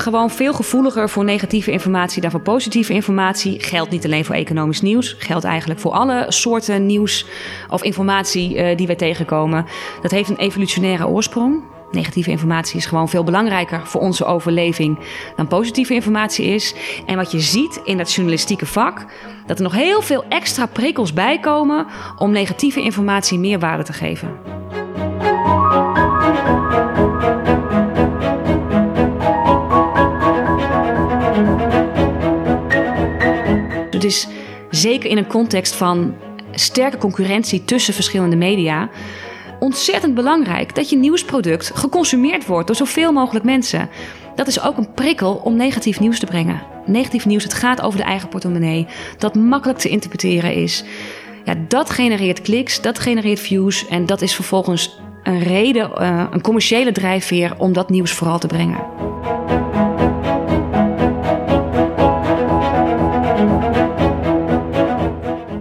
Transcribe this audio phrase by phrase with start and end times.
[0.00, 3.60] gewoon veel gevoeliger voor negatieve informatie dan voor positieve informatie.
[3.60, 7.26] Geldt niet alleen voor economisch nieuws, geldt eigenlijk voor alle soorten nieuws
[7.68, 9.66] of informatie uh, die wij tegenkomen.
[10.02, 11.62] Dat heeft een evolutionaire oorsprong.
[11.90, 14.98] Negatieve informatie is gewoon veel belangrijker voor onze overleving
[15.36, 16.74] dan positieve informatie is.
[17.06, 19.04] En wat je ziet in dat journalistieke vak,
[19.46, 23.92] dat er nog heel veel extra prikkels bij komen om negatieve informatie meer waarde te
[23.92, 24.30] geven.
[34.08, 34.26] Is
[34.70, 36.14] zeker in een context van
[36.52, 38.88] sterke concurrentie tussen verschillende media
[39.58, 43.88] ontzettend belangrijk dat je nieuwsproduct geconsumeerd wordt door zoveel mogelijk mensen.
[44.34, 46.62] Dat is ook een prikkel om negatief nieuws te brengen.
[46.86, 48.86] Negatief nieuws, het gaat over de eigen portemonnee,
[49.18, 50.84] dat makkelijk te interpreteren is.
[51.44, 56.40] Ja, dat genereert kliks, dat genereert views en dat is vervolgens een reden, uh, een
[56.40, 59.07] commerciële drijfveer om dat nieuws vooral te brengen.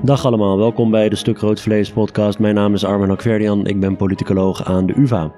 [0.08, 2.40] Dag allemaal, welkom bij de Stuk Rood Vlees podcast.
[2.40, 5.32] Mijn naam is Armin Hakverdian, ik ben politicoloog aan de UvA.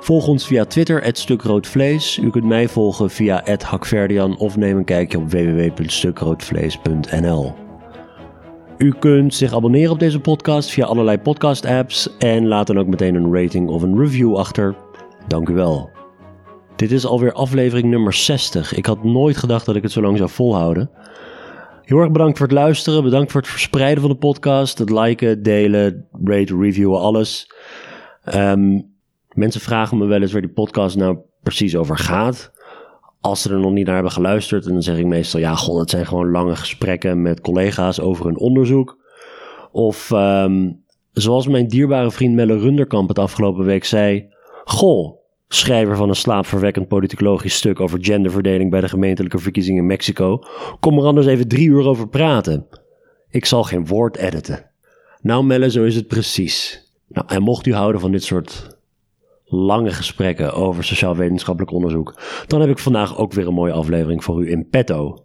[0.00, 2.18] Volg ons via Twitter, het Stuk Rood Vlees.
[2.18, 7.54] U kunt mij volgen via Hakverdian of neem een kijkje op www.stukroodvlees.nl.
[8.78, 12.86] U kunt zich abonneren op deze podcast via allerlei podcast apps en laat dan ook
[12.86, 14.74] meteen een rating of een review achter.
[15.28, 15.90] Dank u wel.
[16.76, 18.74] Dit is alweer aflevering nummer 60.
[18.74, 20.90] Ik had nooit gedacht dat ik het zo lang zou volhouden.
[21.84, 23.02] Heel erg bedankt voor het luisteren.
[23.02, 24.78] Bedankt voor het verspreiden van de podcast.
[24.78, 27.50] Het liken, delen, rate, reviewen, alles.
[28.24, 28.80] Ehm,
[29.32, 32.52] mensen vragen me wel eens waar die podcast nou precies over gaat.
[33.20, 35.90] Als ze er nog niet naar hebben geluisterd, dan zeg ik meestal: ja, god, het
[35.90, 38.98] zijn gewoon lange gesprekken met collega's over hun onderzoek.
[39.72, 40.70] Of ehm,
[41.12, 44.28] zoals mijn dierbare vriend Melle Runderkamp het afgelopen week zei:
[44.64, 45.23] Goh,
[45.54, 50.42] schrijver van een slaapverwekkend politicologisch stuk over genderverdeling bij de gemeentelijke verkiezingen in Mexico.
[50.80, 52.66] Kom er anders even drie uur over praten.
[53.30, 54.70] Ik zal geen woord editen.
[55.20, 56.88] Nou Melle, zo is het precies.
[57.08, 58.76] Nou, en mocht u houden van dit soort
[59.44, 64.42] lange gesprekken over sociaal-wetenschappelijk onderzoek, dan heb ik vandaag ook weer een mooie aflevering voor
[64.42, 65.24] u in petto.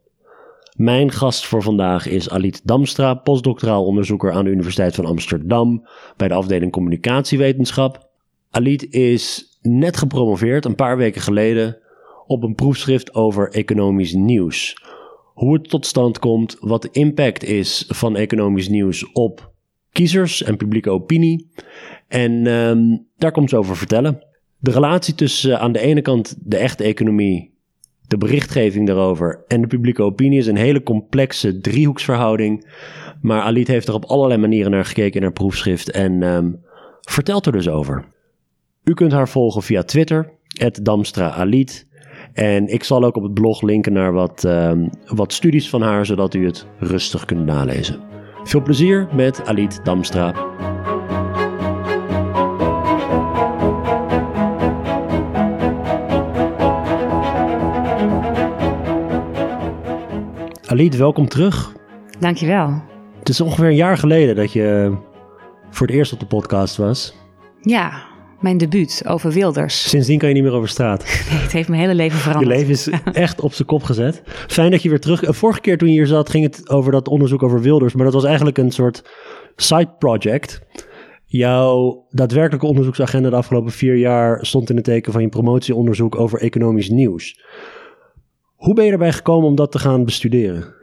[0.76, 6.28] Mijn gast voor vandaag is Alit Damstra, postdoctoraal onderzoeker aan de Universiteit van Amsterdam bij
[6.28, 8.10] de afdeling Communicatiewetenschap.
[8.50, 11.78] Alit is net gepromoveerd, een paar weken geleden,
[12.28, 14.78] op een proefschrift over economisch nieuws.
[15.34, 19.52] Hoe het tot stand komt, wat de impact is van economisch nieuws op
[19.92, 21.52] kiezers en publieke opinie.
[22.08, 24.26] En ehm, daar komt ze over vertellen.
[24.58, 27.54] De relatie tussen uh, aan de ene kant de echte economie,
[28.08, 32.68] de berichtgeving daarover en de publieke opinie is een hele complexe driehoeksverhouding.
[33.22, 36.60] Maar Alit heeft er op allerlei manieren naar gekeken in haar proefschrift en um,
[37.02, 38.06] vertelt er dus over.
[38.90, 40.32] U kunt haar volgen via Twitter,
[40.82, 41.48] Damstra
[42.34, 44.72] En ik zal ook op het blog linken naar wat, uh,
[45.06, 48.00] wat studies van haar, zodat u het rustig kunt nalezen.
[48.44, 50.34] Veel plezier met Alit Damstra.
[60.66, 61.74] Alit, welkom terug.
[62.20, 62.82] Dankjewel.
[63.20, 64.98] Het is ongeveer een jaar geleden dat je
[65.70, 67.16] voor het eerst op de podcast was.
[67.62, 68.09] Ja,
[68.42, 69.90] mijn debuut over Wilders.
[69.90, 71.04] Sindsdien kan je niet meer over straat.
[71.30, 72.52] Nee, het heeft mijn hele leven veranderd.
[72.52, 72.90] Je leven is
[73.26, 74.22] echt op zijn kop gezet.
[74.48, 75.22] Fijn dat je weer terug...
[75.24, 77.94] Vorige keer toen je hier zat ging het over dat onderzoek over Wilders.
[77.94, 79.04] Maar dat was eigenlijk een soort
[79.56, 80.62] side project.
[81.26, 86.40] Jouw daadwerkelijke onderzoeksagenda de afgelopen vier jaar stond in het teken van je promotieonderzoek over
[86.40, 87.40] economisch nieuws.
[88.60, 90.74] Hoe ben je erbij gekomen om dat te gaan bestuderen?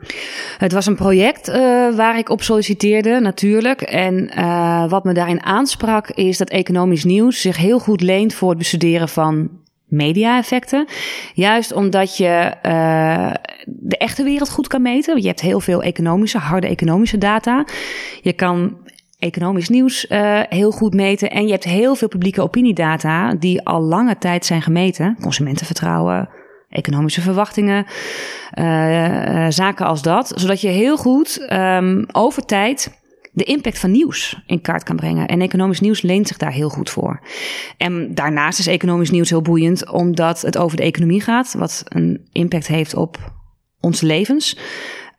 [0.57, 1.55] Het was een project uh,
[1.95, 3.81] waar ik op solliciteerde, natuurlijk.
[3.81, 8.49] En uh, wat me daarin aansprak is dat economisch nieuws zich heel goed leent voor
[8.49, 9.49] het bestuderen van
[9.85, 10.87] media-effecten.
[11.33, 13.31] Juist omdat je uh,
[13.65, 15.21] de echte wereld goed kan meten.
[15.21, 17.65] Je hebt heel veel economische, harde economische data.
[18.21, 18.77] Je kan
[19.19, 20.05] economisch nieuws
[20.49, 21.29] heel goed meten.
[21.31, 25.17] En je hebt heel veel publieke opiniedata die al lange tijd zijn gemeten.
[25.21, 26.29] Consumentenvertrouwen,
[26.69, 27.85] economische verwachtingen,
[28.59, 30.31] uh, zaken als dat.
[30.35, 35.27] Zodat je heel goed um, over tijd de impact van nieuws in kaart kan brengen.
[35.27, 37.19] En economisch nieuws leent zich daar heel goed voor.
[37.77, 42.27] En daarnaast is economisch nieuws heel boeiend, omdat het over de economie gaat, wat een
[42.31, 43.17] impact heeft op
[43.79, 44.57] onze levens.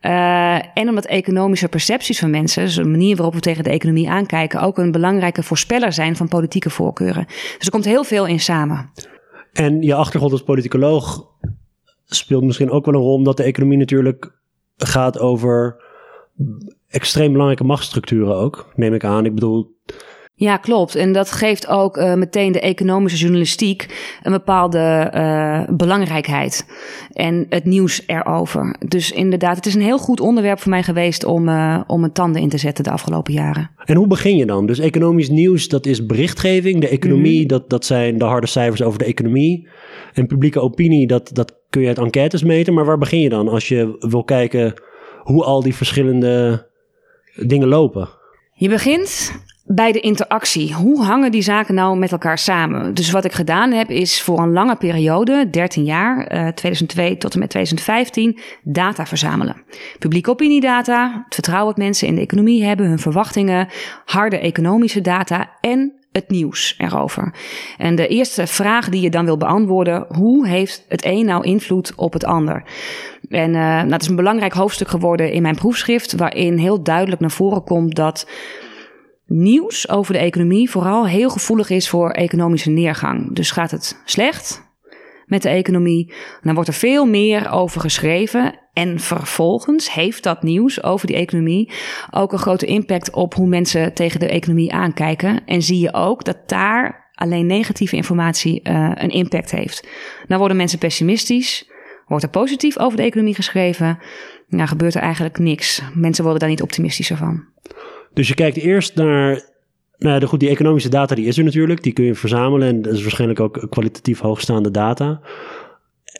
[0.01, 4.09] Uh, en omdat economische percepties van mensen, dus de manier waarop we tegen de economie
[4.09, 7.25] aankijken, ook een belangrijke voorspeller zijn van politieke voorkeuren.
[7.27, 8.91] Dus er komt heel veel in samen.
[9.53, 11.27] En je achtergrond als politicoloog
[12.15, 14.39] speelt misschien ook wel een rol, omdat de economie natuurlijk
[14.77, 15.83] gaat over
[16.87, 19.25] extreem belangrijke machtsstructuren ook, neem ik aan.
[19.25, 19.77] Ik bedoel,
[20.33, 20.95] Ja, klopt.
[20.95, 23.85] En dat geeft ook uh, meteen de economische journalistiek
[24.23, 26.65] een bepaalde uh, belangrijkheid.
[27.13, 28.75] En het nieuws erover.
[28.87, 32.11] Dus inderdaad, het is een heel goed onderwerp voor mij geweest om, uh, om mijn
[32.11, 33.69] tanden in te zetten de afgelopen jaren.
[33.85, 34.65] En hoe begin je dan?
[34.65, 36.81] Dus economisch nieuws, dat is berichtgeving.
[36.81, 37.47] De economie, mm -hmm.
[37.47, 39.67] dat, dat zijn de harde cijfers over de economie.
[40.13, 42.73] En publieke opinie, dat, dat kun je uit enquêtes meten.
[42.73, 44.73] Maar waar begin je dan als je wil kijken
[45.23, 46.67] hoe al die verschillende
[47.35, 48.09] dingen lopen?
[48.53, 49.31] Je begint
[49.65, 50.73] bij de interactie.
[50.73, 52.93] Hoe hangen die zaken nou met elkaar samen?
[52.93, 57.33] Dus wat ik gedaan heb, is voor een lange periode, 13 jaar, uh, 2002 tot
[57.33, 59.63] en met 2015, data verzamelen.
[59.99, 63.67] Publieke opiniedata, het vertrouwen dat mensen in de economie hebben, hun verwachtingen,
[64.05, 67.33] harde economische data en het nieuws erover.
[67.77, 71.93] En de eerste vraag die je dan wil beantwoorden, hoe heeft het een nou invloed
[71.95, 72.63] op het ander?
[73.29, 77.21] En uh, nou, het is een belangrijk hoofdstuk geworden in mijn proefschrift, waarin heel duidelijk
[77.21, 78.27] naar voren komt dat
[79.25, 83.35] nieuws over de economie vooral heel gevoelig is voor economische neergang.
[83.35, 84.68] Dus gaat het slecht
[85.29, 88.59] met de economie, dan wordt er veel meer over geschreven.
[88.73, 91.71] En vervolgens heeft dat nieuws over die economie
[92.11, 95.45] ook een grote impact op hoe mensen tegen de economie aankijken.
[95.45, 99.87] En zie je ook dat daar alleen negatieve informatie uh, een impact heeft.
[100.27, 101.69] Dan worden mensen pessimistisch,
[102.07, 103.99] wordt er positief over de economie geschreven.
[104.47, 105.81] Nou, gebeurt er eigenlijk niks.
[105.93, 107.45] Mensen worden daar niet optimistischer van.
[108.13, 109.57] Dus je kijkt eerst naar.
[109.99, 111.83] Nou, de, goed, die economische data die is er natuurlijk.
[111.83, 112.67] Die kun je verzamelen.
[112.67, 115.21] En dat is waarschijnlijk ook kwalitatief hoogstaande data.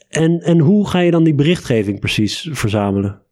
[0.08, 3.22] En, en hoe ga je dan die berichtgeving precies verzamelen?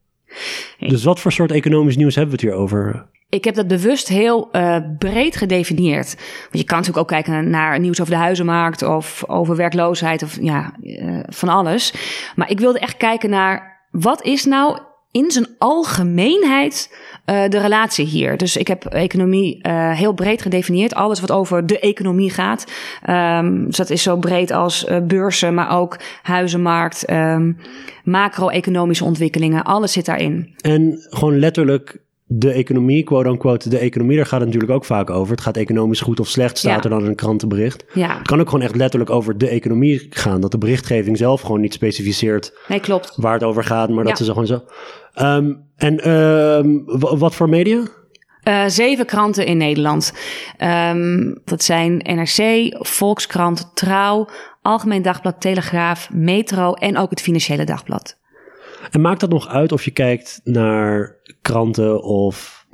[0.78, 3.06] Dus wat voor soort economisch nieuws hebben we het hier over?
[3.28, 6.14] Ik heb dat bewust heel uh, breed gedefinieerd.
[6.16, 10.38] Want je kan natuurlijk ook kijken naar nieuws over de huizenmarkt of over werkloosheid of
[10.40, 11.94] ja, uh, van alles.
[12.36, 14.78] Maar ik wilde echt kijken naar wat is nou
[15.10, 16.96] in zijn algemeenheid
[17.26, 18.37] uh, de relatie hier.
[18.37, 20.94] Dus ik heb economie uh, heel breed gedefinieerd.
[20.94, 22.64] Alles wat over de economie gaat.
[23.10, 27.56] Um, dus dat is zo breed als uh, beurzen, maar ook huizenmarkt, um,
[28.05, 29.64] macro-economische ontwikkelingen.
[29.64, 30.55] Alles zit daarin.
[30.60, 35.30] En gewoon letterlijk de economie, quote-unquote, de economie, daar gaat het natuurlijk ook vaak over.
[35.32, 36.82] Het gaat economisch goed of slecht, staat ja.
[36.82, 37.84] er dan in een krantenbericht.
[37.94, 38.19] Ja.
[38.19, 40.40] Het kan ook gewoon echt letterlijk over de economie gaan.
[40.40, 43.12] Dat de berichtgeving zelf gewoon niet specificeert nee, klopt.
[43.16, 44.08] waar het over gaat, maar ja.
[44.08, 44.62] dat ze zo gewoon zo...
[45.22, 46.82] Um, en um,
[47.19, 47.82] wat voor media?
[48.44, 50.12] Uh, zeven kranten in Nederland.
[50.62, 54.28] Um, dat zijn NRC, Volkskrant, Trouw,
[54.62, 58.16] Algemeen Dagblad, Telegraaf, Metro en ook het Financiële Dagblad.
[58.90, 61.16] En maakt dat nog uit of je kijkt naar
[61.48, 62.66] kranten of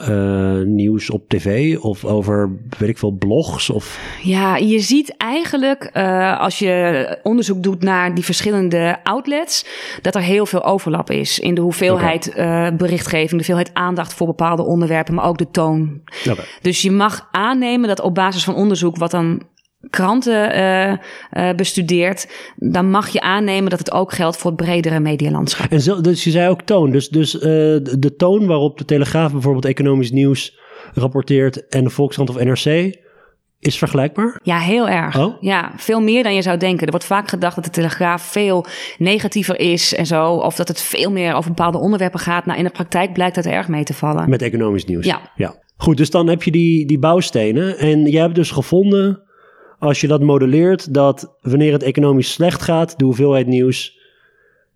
[0.00, 3.70] uh, nieuws op tv of over, weet ik veel, blogs?
[3.70, 3.98] Of...
[4.22, 9.64] Ja, je ziet eigenlijk uh, als je onderzoek doet naar die verschillende outlets,
[10.02, 12.70] dat er heel veel overlap is in de hoeveelheid okay.
[12.70, 16.00] uh, berichtgeving, de hoeveelheid aandacht voor bepaalde onderwerpen, maar ook de toon.
[16.30, 16.44] Okay.
[16.62, 19.42] Dus je mag aannemen dat op basis van onderzoek, wat dan
[19.90, 25.00] kranten uh, uh, bestudeert, dan mag je aannemen dat het ook geldt voor het bredere
[25.00, 25.70] medialandschap.
[25.70, 26.90] En zo, dus je zei ook toon.
[26.90, 30.58] Dus, dus uh, de toon waarop de Telegraaf bijvoorbeeld economisch nieuws
[30.94, 32.98] rapporteert en de Volkskrant of NRC
[33.60, 34.40] is vergelijkbaar?
[34.42, 35.18] Ja, heel erg.
[35.18, 35.42] Oh?
[35.42, 36.84] Ja, veel meer dan je zou denken.
[36.84, 38.64] Er wordt vaak gedacht dat de Telegraaf veel
[38.98, 40.32] negatiever is en zo.
[40.32, 42.46] Of dat het veel meer over bepaalde onderwerpen gaat.
[42.46, 44.30] Nou, in de praktijk blijkt dat erg mee te vallen.
[44.30, 45.04] Met economisch nieuws?
[45.04, 45.20] Ja.
[45.34, 45.54] ja.
[45.76, 47.78] Goed, dus dan heb je die, die bouwstenen.
[47.78, 49.22] En jij hebt dus gevonden
[49.80, 53.98] als je dat modelleert, dat wanneer het economisch slecht gaat, de hoeveelheid nieuws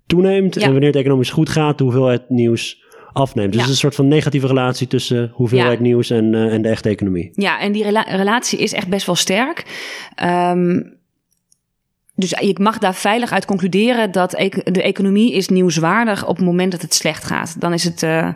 [0.06, 0.54] toeneemt.
[0.54, 0.60] Ja.
[0.60, 2.82] En wanneer het economisch goed gaat, de hoeveelheid nieuws
[3.12, 3.52] afneemt.
[3.52, 3.60] Dus ja.
[3.60, 5.84] het is een soort van negatieve relatie tussen hoeveelheid ja.
[5.84, 7.30] nieuws en, uh, en de echte economie.
[7.34, 9.64] Ja, en die rela relatie is echt best wel sterk.
[10.22, 10.96] Um,
[12.14, 14.30] dus ik mag daar veilig uit concluderen dat
[14.64, 17.60] de economie is nieuwswaardig op het moment dat het slecht gaat.
[17.60, 18.28] Dan is het uh,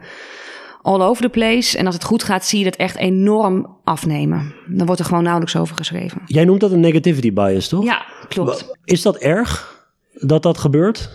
[0.82, 1.78] all over the place.
[1.78, 4.54] En als het goed gaat, zie je dat echt enorm afnemen.
[4.66, 6.23] Dan wordt er gewoon nauwelijks over geschreven.
[6.26, 7.85] Jij noemt dat een negativity bias, toch?
[7.85, 8.75] Ja, klopt.
[8.85, 9.76] Is dat erg
[10.12, 11.11] dat dat gebeurt?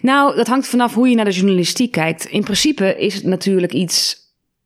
[0.00, 2.24] Nou, dat hangt vanaf hoe je naar de journalistiek kijkt.
[2.24, 4.16] In principe is het natuurlijk iets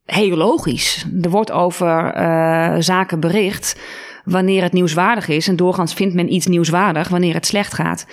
[0.05, 1.07] heel logisch.
[1.23, 3.81] Er wordt over uh, zaken bericht
[4.25, 5.49] wanneer het nieuwswaardig is.
[5.49, 8.07] En doorgaans vindt men iets nieuwswaardig wanneer het slecht gaat.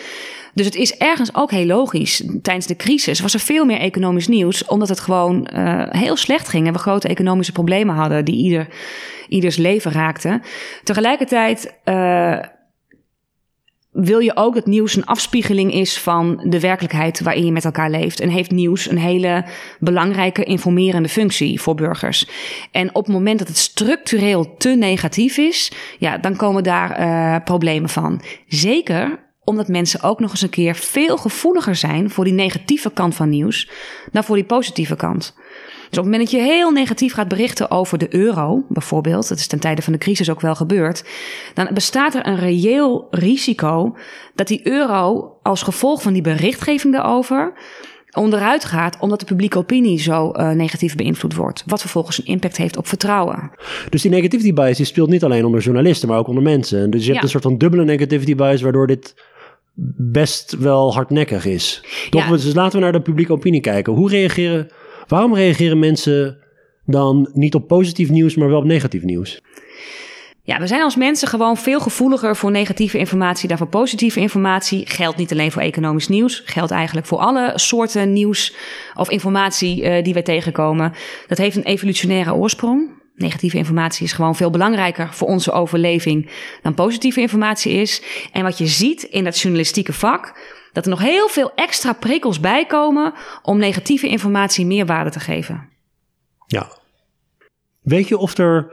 [0.53, 2.23] Dus het is ergens ook heel logisch.
[2.41, 6.47] Tijdens de crisis was er veel meer economisch nieuws, omdat het gewoon uh, heel slecht
[6.47, 8.67] ging en we grote economische problemen hadden die ieder,
[9.27, 10.41] ieders leven raakten.
[10.83, 12.39] Tegelijkertijd uh,
[13.91, 17.89] wil je ook dat nieuws een afspiegeling is van de werkelijkheid waarin je met elkaar
[17.89, 18.19] leeft.
[18.19, 19.45] En heeft nieuws een hele
[19.79, 22.27] belangrijke informerende functie voor burgers.
[22.71, 27.43] En op het moment dat het structureel te negatief is, ja, dan komen daar uh,
[27.43, 28.21] problemen van.
[28.47, 33.15] Zeker omdat mensen ook nog eens een keer veel gevoeliger zijn voor die negatieve kant
[33.15, 33.69] van nieuws
[34.11, 35.33] dan voor die positieve kant.
[35.85, 39.47] op het moment dat je heel negatief gaat berichten over de euro, bijvoorbeeld, dat is
[39.47, 41.03] ten tijde van de crisis ook wel gebeurd,
[41.53, 43.95] dan bestaat er een reëel risico
[44.35, 47.53] dat die euro als gevolg van die berichtgeving daarover
[48.13, 51.63] onderuit gaat omdat de publieke opinie zo uh, negatief beïnvloed wordt.
[51.65, 53.51] Wat vervolgens een impact heeft op vertrouwen.
[53.89, 56.89] Dus die negativity bias die speelt niet alleen onder journalisten, maar ook onder mensen.
[56.89, 59.13] Dus je hebt een soort van dubbele negativity bias waardoor dit
[59.97, 61.83] best wel hardnekkig is.
[62.09, 62.23] Toch?
[62.23, 62.29] Ja.
[62.29, 63.93] Dus laten we naar de publieke opinie kijken.
[63.93, 64.67] Hoe reageren,
[65.07, 66.37] waarom reageren mensen
[66.85, 69.41] dan niet op positief nieuws, maar wel op negatief nieuws?
[70.45, 74.87] Ja, we zijn als mensen gewoon veel gevoeliger voor negatieve informatie dan voor positieve informatie.
[74.87, 78.55] Geldt niet alleen voor economisch nieuws, geldt eigenlijk voor alle soorten nieuws
[78.93, 80.93] of informatie uh, die wij tegenkomen.
[81.27, 83.02] Dat heeft een evolutionaire oorsprong.
[83.15, 86.29] Negatieve informatie is gewoon veel belangrijker voor onze overleving
[86.61, 88.01] dan positieve informatie is.
[88.31, 90.39] En wat je ziet in dat journalistieke vak,
[90.71, 95.19] dat er nog heel veel extra prikkels bij komen om negatieve informatie meer waarde te
[95.19, 95.69] geven.
[96.47, 96.67] Ja.
[97.81, 98.71] Weet je of er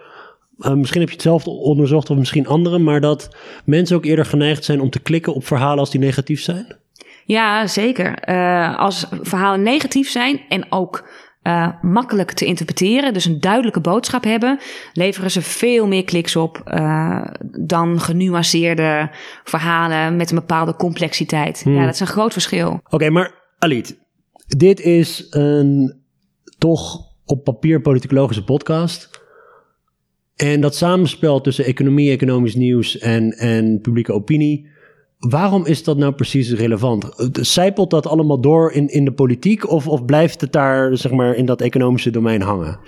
[0.58, 4.24] uh, misschien heb je het zelf onderzocht of misschien anderen, maar dat mensen ook eerder
[4.24, 6.78] geneigd zijn om te klikken op verhalen als die negatief zijn?
[7.24, 8.28] Ja, zeker.
[8.28, 11.08] Uh, als verhalen negatief zijn en ook
[11.42, 14.58] uh, makkelijk te interpreteren, dus een duidelijke boodschap hebben,
[14.92, 17.26] leveren ze veel meer kliks op uh,
[17.58, 19.10] dan genuanceerde
[19.44, 21.62] verhalen met een bepaalde complexiteit.
[21.62, 21.74] Hmm.
[21.74, 22.80] Ja, dat is een groot verschil.
[22.88, 23.98] Oké, maar Alit,
[24.46, 26.00] dit is een
[26.58, 29.10] toch op papier politicologische podcast.
[30.36, 34.68] En dat samenspel tussen economie, economisch nieuws en, en publieke opinie.
[35.20, 37.08] Waarom is dat nou precies relevant?
[37.32, 41.34] Zijpelt dat allemaal door in, in de politiek of, of blijft het daar zeg maar,
[41.34, 42.78] in dat economische domein hangen?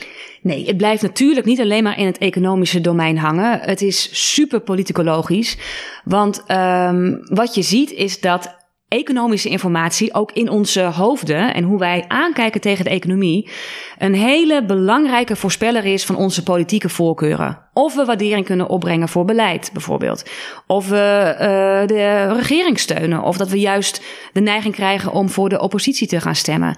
[0.42, 3.60] Nee, het blijft natuurlijk niet alleen maar in het economische domein hangen.
[3.60, 5.58] Het is super politicologisch.
[6.04, 8.61] Want um, wat je ziet is dat
[8.92, 13.50] economische informatie ook in onze hoofden en hoe wij aankijken tegen de economie
[13.98, 17.58] een hele belangrijke voorspeller is van onze politieke voorkeuren.
[17.72, 20.30] Of we waardering kunnen opbrengen voor beleid, bijvoorbeeld.
[20.66, 23.22] Of we uh, de regering steunen.
[23.22, 26.76] Of dat we juist de neiging krijgen om voor de oppositie te gaan stemmen.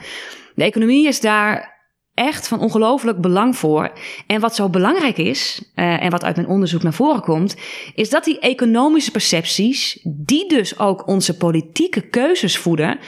[0.54, 1.73] De economie is daar
[2.14, 3.92] echt van ongelooflijk belang voor.
[4.26, 7.56] En wat zo belangrijk is, uh, en wat uit mijn onderzoek naar voren komt,
[7.94, 12.98] is dat die economische percepties, die dus ook onze politieke keuzes voeden,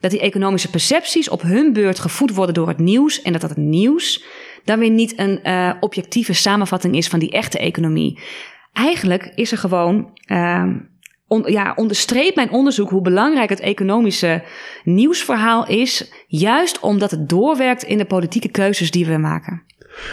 [0.00, 3.50] dat die economische percepties op hun beurt gevoed worden door het nieuws en dat dat
[3.50, 4.24] het nieuws
[4.64, 8.18] dan weer niet een uh, objectieve samenvatting is van die echte economie.
[8.72, 10.64] Eigenlijk is er gewoon uh,
[11.30, 14.42] on, ja, onderstreept mijn onderzoek hoe belangrijk het economische
[14.84, 19.62] nieuwsverhaal is, juist omdat het doorwerkt in de politieke keuzes die we maken.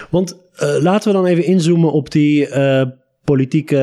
[0.10, 2.84] Want uh, laten we dan even inzoomen op die uh,
[3.24, 3.82] politieke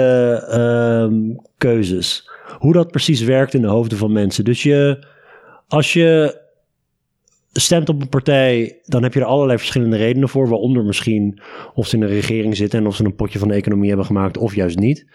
[0.50, 2.30] uh, keuzes.
[2.58, 4.44] Hoe dat precies werkt in de hoofden van mensen.
[4.44, 5.06] Dus je,
[5.68, 6.40] als je
[7.52, 10.48] stemt op een partij, dan heb je er allerlei verschillende redenen voor.
[10.48, 11.40] Waaronder misschien
[11.74, 14.06] of ze in een regering zitten en of ze een potje van de economie hebben
[14.06, 15.06] gemaakt of juist niet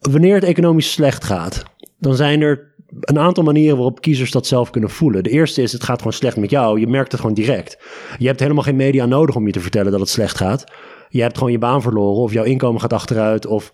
[0.00, 1.62] wanneer het economisch slecht gaat,
[1.98, 5.22] dan zijn er een aantal manieren waarop kiezers dat zelf kunnen voelen.
[5.22, 6.80] De eerste is, het gaat gewoon slecht met jou.
[6.80, 7.78] Je merkt het gewoon direct.
[8.18, 10.64] Je hebt helemaal geen media nodig om je te vertellen dat het slecht gaat.
[11.08, 13.46] Je hebt gewoon je baan verloren of jouw inkomen gaat achteruit.
[13.46, 13.72] Of,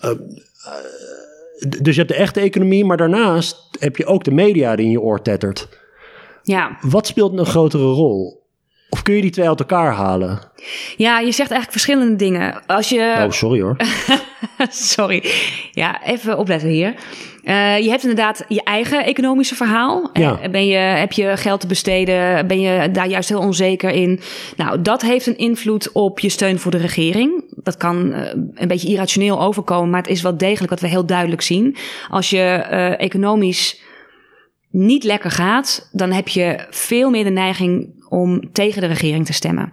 [0.00, 0.10] uh,
[1.82, 4.90] dus je hebt de echte economie, maar daarnaast heb je ook de media die in
[4.90, 5.68] je oor tettert.
[6.42, 6.78] Ja.
[6.80, 8.37] Wat speelt een grotere rol?
[8.90, 10.40] Of kun je die twee uit elkaar halen?
[10.96, 12.66] Ja, je zegt eigenlijk verschillende dingen.
[12.66, 13.14] Als je...
[13.18, 13.76] Oh, sorry hoor.
[14.68, 15.24] sorry.
[15.72, 16.94] Ja, even opletten hier.
[17.44, 20.10] Uh, je hebt inderdaad je eigen economische verhaal.
[20.12, 20.38] Ja.
[20.50, 22.46] Ben je, heb je geld te besteden?
[22.46, 24.20] Ben je daar juist heel onzeker in?
[24.56, 27.44] Nou, dat heeft een invloed op je steun voor de regering.
[27.50, 28.20] Dat kan uh,
[28.54, 31.76] een beetje irrationeel overkomen, maar het is wel degelijk wat we heel duidelijk zien.
[32.10, 33.80] Als je uh, economisch
[34.70, 39.32] niet lekker gaat, dan heb je veel meer de neiging om tegen de regering te
[39.32, 39.72] stemmen.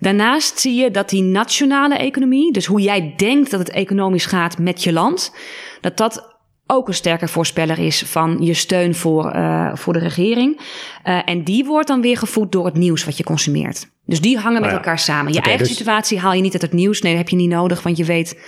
[0.00, 4.58] Daarnaast zie je dat die nationale economie, dus hoe jij denkt dat het economisch gaat
[4.58, 5.34] met je land,
[5.80, 10.60] dat dat ook een sterke voorspeller is van je steun voor, uh, voor de regering.
[11.04, 13.90] Uh, en die wordt dan weer gevoed door het nieuws wat je consumeert.
[14.04, 15.32] Dus die hangen met oh elkaar samen.
[15.32, 15.76] Je eigen dus...
[15.76, 17.00] situatie haal je niet uit het nieuws.
[17.00, 18.40] Nee, dat heb je niet nodig, want je weet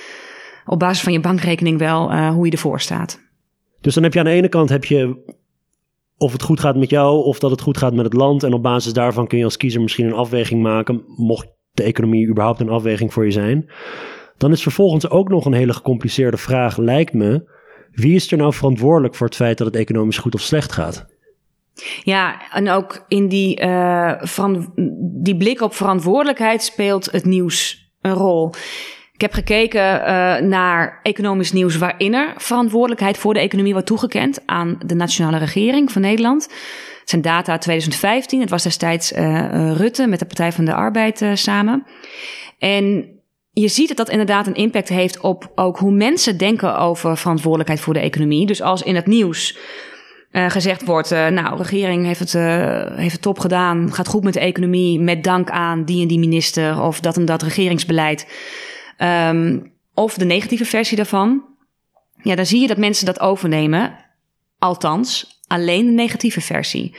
[0.66, 3.20] op basis van je bankrekening wel uh, hoe je ervoor staat.
[3.80, 5.16] Dus dan heb je aan de ene kant heb je
[6.20, 8.42] of het goed gaat met jou of dat het goed gaat met het land.
[8.42, 12.28] En op basis daarvan kun je als kiezer misschien een afweging maken, mocht de economie
[12.28, 13.70] überhaupt een afweging voor je zijn.
[14.36, 17.50] Dan is vervolgens ook nog een hele gecompliceerde vraag, lijkt me.
[17.90, 21.06] Wie is er nou verantwoordelijk voor het feit dat het economisch goed of slecht gaat?
[22.02, 24.22] Ja, en ook in die, uh,
[25.22, 28.52] die blik op verantwoordelijkheid speelt het nieuws een rol.
[29.20, 34.40] Ik heb gekeken uh, naar economisch nieuws waarin er verantwoordelijkheid voor de economie wordt toegekend
[34.46, 36.42] aan de nationale regering van Nederland.
[37.00, 38.40] Het zijn data uit 2015.
[38.40, 41.86] Het was destijds uh, Rutte met de Partij van de Arbeid samen.
[42.58, 43.08] En
[43.50, 47.80] je ziet dat dat inderdaad een impact heeft op ook hoe mensen denken over verantwoordelijkheid
[47.80, 48.46] voor de economie.
[48.46, 49.58] Dus als in het nieuws
[50.30, 52.32] gezegd wordt, nou, de regering heeft het,
[52.96, 56.18] heeft het top gedaan, gaat goed met de economie, met dank aan die en die
[56.18, 58.26] minister of dat en dat regeringsbeleid.
[59.02, 61.44] Um, of de negatieve versie daarvan.
[62.22, 63.94] Ja, dan zie je dat mensen dat overnemen.
[64.58, 66.96] Althans, alleen de negatieve versie.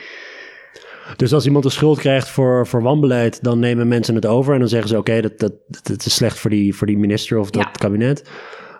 [1.16, 4.58] Dus als iemand de schuld krijgt voor, voor wanbeleid, dan nemen mensen het over en
[4.58, 7.50] dan zeggen ze: Oké, dat, dat, dat is slecht voor die, voor die minister of
[7.50, 8.30] dat kabinet.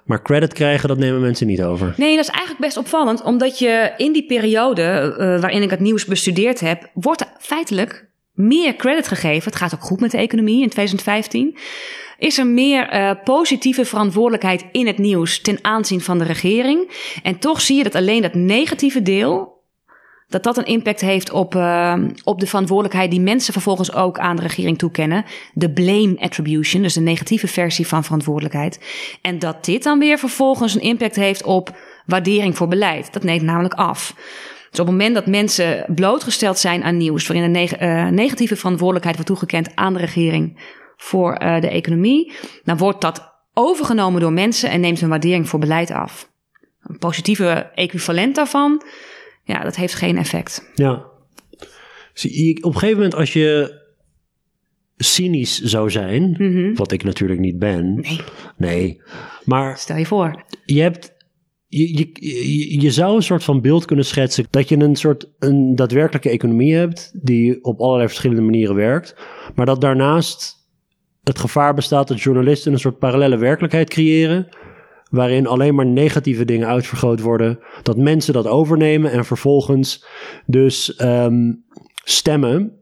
[0.05, 1.95] Maar credit krijgen, dat nemen mensen niet over.
[1.97, 5.81] Nee, dat is eigenlijk best opvallend, omdat je in die periode uh, waarin ik het
[5.81, 9.51] nieuws bestudeerd heb, wordt feitelijk meer credit gegeven.
[9.51, 11.57] Het gaat ook goed met de economie in 2015.
[12.23, 16.91] Is er meer uh, positieve verantwoordelijkheid in het nieuws ten aanzien van de regering?
[17.23, 19.61] En toch zie je dat alleen dat negatieve deel
[20.29, 24.37] dat dat een impact heeft op, uh, op de verantwoordelijkheid die mensen vervolgens ook aan
[24.37, 25.25] de regering toekennen.
[25.55, 28.81] De blame attribution, dus de negatieve versie van verantwoordelijkheid.
[29.23, 31.77] En dat dit dan weer vervolgens een impact heeft op
[32.07, 33.13] waardering voor beleid.
[33.13, 34.15] Dat neemt namelijk af.
[34.71, 39.17] Dus op het moment dat mensen blootgesteld zijn aan nieuws waarin een uh, negatieve verantwoordelijkheid
[39.17, 40.57] wordt toegekend aan de regering
[41.03, 42.33] voor uh, de economie,
[42.65, 46.31] dan wordt dat overgenomen door mensen en neemt hun waardering voor beleid af.
[46.83, 48.83] Een positieve equivalent daarvan
[49.45, 50.71] ja, dat heeft geen effect.
[50.75, 51.05] Ja.
[52.13, 53.81] Zie, op een gegeven moment als je
[54.97, 56.75] cynisch zou zijn, Mhm.
[56.75, 57.95] wat ik natuurlijk niet ben.
[57.95, 58.21] Nee,
[58.57, 59.01] Nee,
[59.45, 60.45] maar stel je voor.
[60.65, 61.13] je hebt.
[61.67, 62.11] Je, je,
[62.59, 66.31] je, je zou een soort van beeld kunnen schetsen dat je een soort een daadwerkelijke
[66.31, 69.17] economie hebt die op allerlei verschillende manieren werkt,
[69.55, 70.62] maar dat daarnaast
[71.23, 74.49] het gevaar bestaat dat journalisten een soort parallele werkelijkheid creëren
[75.11, 77.59] waarin alleen maar negatieve dingen uitvergroot worden.
[77.83, 80.05] Dat mensen dat overnemen en vervolgens
[80.47, 81.65] dus um,
[82.05, 82.73] stemmen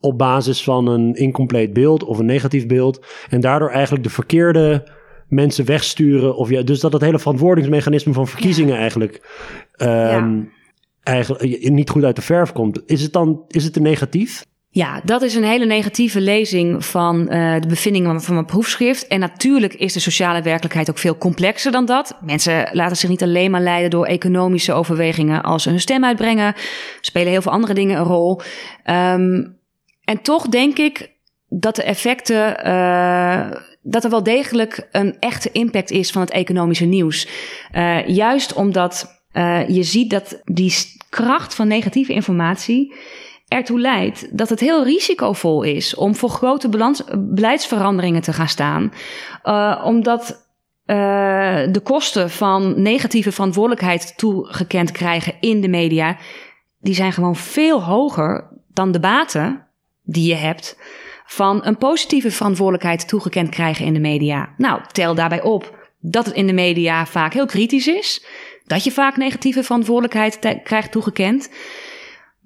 [0.00, 3.06] op basis van een incompleet beeld of een negatief beeld.
[3.28, 4.88] En daardoor eigenlijk de verkeerde
[5.28, 6.36] mensen wegsturen.
[6.36, 8.80] Of ja, dus dat het hele verantwoordingsmechanisme van verkiezingen ja.
[8.80, 9.14] eigenlijk,
[9.76, 10.44] um, ja.
[11.02, 12.82] eigenlijk niet goed uit de verf komt.
[12.86, 14.46] Is het dan is het een negatief?
[14.78, 19.06] Ja, dat is een hele negatieve lezing van uh, de bevindingen van mijn proefschrift.
[19.06, 22.18] En natuurlijk is de sociale werkelijkheid ook veel complexer dan dat.
[22.20, 26.54] Mensen laten zich niet alleen maar leiden door economische overwegingen als ze hun stem uitbrengen.
[27.00, 28.40] Spelen heel veel andere dingen een rol.
[28.84, 29.56] Um,
[30.04, 31.10] en toch denk ik
[31.48, 33.50] dat de effecten, uh,
[33.82, 37.28] dat er wel degelijk een echte impact is van het economische nieuws.
[37.72, 39.16] Uh, juist omdat
[39.68, 40.74] je ziet dat die
[41.08, 42.94] kracht van negatieve informatie
[43.48, 46.68] ertoe leidt dat het heel risicovol is om voor grote
[47.16, 48.92] beleidsveranderingen te gaan staan.
[49.44, 50.46] Uh, omdat
[50.86, 50.96] uh,
[51.70, 56.16] de kosten van negatieve verantwoordelijkheid toegekend krijgen in de media,
[56.80, 59.66] die zijn gewoon veel hoger dan de baten
[60.02, 60.78] die je hebt
[61.26, 64.54] van een positieve verantwoordelijkheid toegekend krijgen in de media.
[64.56, 68.24] Nou, tel daarbij op dat het in de media vaak heel kritisch is,
[68.66, 71.50] dat je vaak negatieve verantwoordelijkheid krijgt toegekend.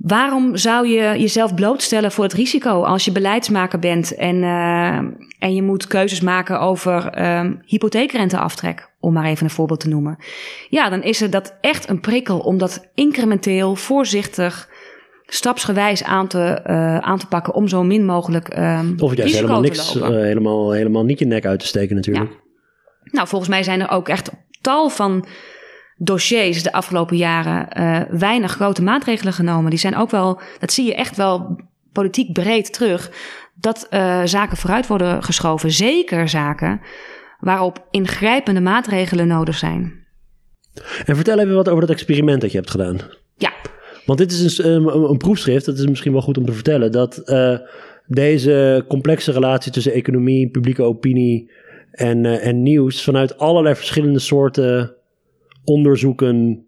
[0.02, 4.96] Waarom zou je jezelf blootstellen voor het risico als je beleidsmaker bent en, uh,
[5.38, 10.18] en je moet keuzes maken over uh, hypotheekrenteaftrek, om maar even een voorbeeld te noemen?
[10.68, 14.68] Ja, dan is er dat echt een prikkel om dat incrementeel, voorzichtig,
[15.26, 18.58] stapsgewijs aan te, uh, aan te pakken om zo min mogelijk.
[18.58, 22.30] Uh, of juist helemaal niks, uh, helemaal, helemaal niet je nek uit te steken, natuurlijk.
[22.30, 22.38] Ja.
[23.04, 25.24] Nou, volgens mij zijn er ook echt tal van
[26.04, 29.70] dossiers de afgelopen jaren uh, weinig grote maatregelen genomen.
[29.70, 31.60] Die zijn ook wel, dat zie je echt wel
[31.92, 33.10] politiek breed terug,
[33.54, 35.70] dat uh, zaken vooruit worden geschoven.
[35.70, 36.80] Zeker zaken
[37.40, 40.00] waarop ingrijpende maatregelen nodig zijn.
[41.04, 43.00] En vertel even wat over dat experiment dat je hebt gedaan.
[43.36, 43.52] Ja.
[44.06, 46.92] Want dit is een, een, een proefschrift, dat is misschien wel goed om te vertellen,
[46.92, 47.58] dat uh,
[48.06, 51.50] deze complexe relatie tussen economie, publieke opinie
[51.90, 54.96] en, en nieuws vanuit allerlei verschillende soorten
[55.64, 56.66] onderzoeken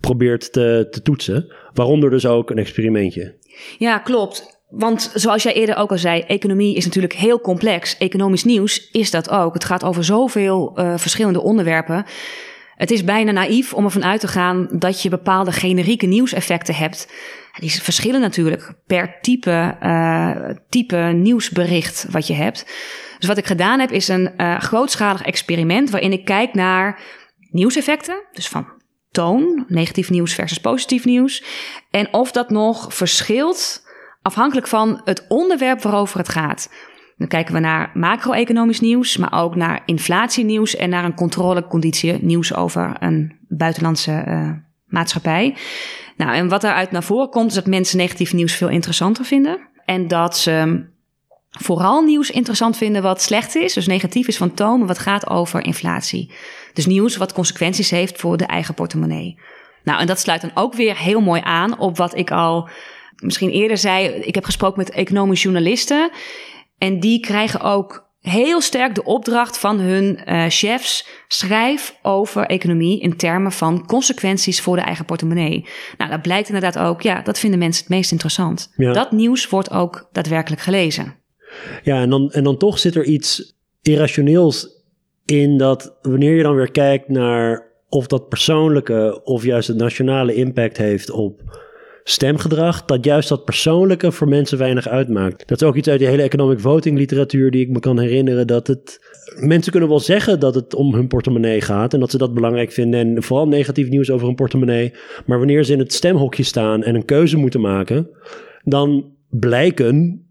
[0.00, 1.54] probeert te, te toetsen.
[1.72, 3.34] Waaronder dus ook een experimentje.
[3.78, 4.60] Ja, klopt.
[4.68, 7.98] Want zoals jij eerder ook al zei, economie is natuurlijk heel complex.
[7.98, 9.54] Economisch nieuws is dat ook.
[9.54, 12.04] Het gaat over zoveel uh, verschillende onderwerpen.
[12.74, 17.12] Het is bijna naïef om ervan uit te gaan dat je bepaalde generieke nieuwseffecten hebt.
[17.60, 22.66] Die verschillen natuurlijk per type, uh, type nieuwsbericht wat je hebt.
[23.18, 27.00] Dus wat ik gedaan heb is een uh, grootschalig experiment waarin ik kijk naar
[27.50, 28.66] nieuwseffecten, dus van
[29.10, 31.44] toon, negatief nieuws versus positief nieuws.
[31.90, 33.86] En of dat nog verschilt
[34.22, 36.70] afhankelijk van het onderwerp waarover het gaat.
[37.16, 42.54] Dan kijken we naar macro-economisch nieuws, maar ook naar inflatienieuws en naar een controleconditie nieuws
[42.54, 44.50] over een buitenlandse uh,
[44.86, 45.56] maatschappij.
[46.16, 49.68] Nou, en wat daaruit naar voren komt, is dat mensen negatief nieuws veel interessanter vinden.
[49.84, 50.86] En dat ze
[51.50, 55.64] vooral nieuws interessant vinden wat slecht is, dus negatief is van toon, wat gaat over
[55.64, 56.32] inflatie.
[56.78, 59.38] Dus nieuws wat consequenties heeft voor de eigen portemonnee.
[59.84, 62.68] Nou, en dat sluit dan ook weer heel mooi aan op wat ik al
[63.16, 64.06] misschien eerder zei.
[64.06, 66.10] Ik heb gesproken met economische journalisten.
[66.78, 73.00] En die krijgen ook heel sterk de opdracht van hun uh, chefs: schrijf over economie
[73.00, 75.66] in termen van consequenties voor de eigen portemonnee.
[75.96, 78.72] Nou, dat blijkt inderdaad ook, ja, dat vinden mensen het meest interessant.
[78.76, 81.14] Dat nieuws wordt ook daadwerkelijk gelezen.
[81.82, 84.77] Ja, en dan, en dan toch zit er iets irrationeels
[85.30, 90.34] in dat wanneer je dan weer kijkt naar of dat persoonlijke of juist het nationale
[90.34, 91.42] impact heeft op
[92.04, 95.48] stemgedrag, dat juist dat persoonlijke voor mensen weinig uitmaakt.
[95.48, 98.46] Dat is ook iets uit die hele economic voting literatuur die ik me kan herinneren,
[98.46, 99.00] dat het
[99.40, 102.72] mensen kunnen wel zeggen dat het om hun portemonnee gaat en dat ze dat belangrijk
[102.72, 104.92] vinden en vooral negatief nieuws over hun portemonnee,
[105.26, 108.08] maar wanneer ze in het stemhokje staan en een keuze moeten maken,
[108.64, 110.27] dan blijken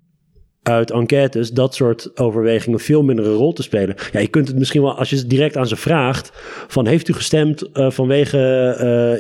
[0.68, 3.96] uit enquêtes dat soort overwegingen veel minder een rol te spelen.
[4.12, 6.32] Ja, je kunt het misschien wel, als je het direct aan ze vraagt,
[6.68, 8.38] van heeft u gestemd uh, vanwege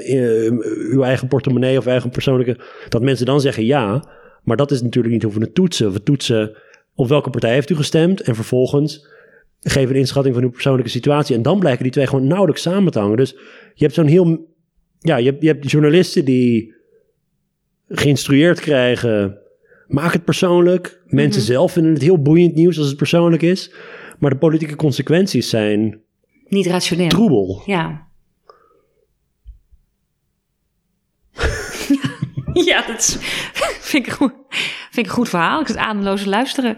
[0.05, 2.57] uh, uw eigen portemonnee of eigen persoonlijke,
[2.89, 4.03] dat mensen dan zeggen ja,
[4.43, 5.91] maar dat is natuurlijk niet hoeven te toetsen.
[5.91, 6.57] We toetsen
[6.95, 9.07] op welke partij heeft u gestemd en vervolgens
[9.59, 12.91] geven een inschatting van uw persoonlijke situatie en dan blijken die twee gewoon nauwelijks samen
[12.91, 13.17] te hangen.
[13.17, 13.31] Dus
[13.73, 14.47] je hebt zo'n heel,
[14.99, 16.75] ja, je hebt, je hebt journalisten die
[17.87, 19.45] geïnstrueerd krijgen
[19.87, 21.01] Maak het persoonlijk.
[21.05, 21.51] Mensen mhm.
[21.51, 23.71] zelf vinden het heel boeiend nieuws als het persoonlijk is.
[24.19, 26.01] Maar de politieke consequenties zijn.
[26.47, 27.07] Niet rationeel.
[27.07, 27.61] Troebel.
[27.65, 28.07] Ja.
[32.69, 33.17] ja, dat is,
[33.89, 34.33] vind, ik goed,
[34.91, 35.61] vind ik een goed verhaal.
[35.61, 36.77] Ik zit ademloze luisteren.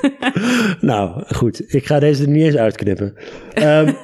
[0.80, 1.74] nou, goed.
[1.74, 3.14] Ik ga deze er niet eens uitknippen.
[3.54, 3.96] Um,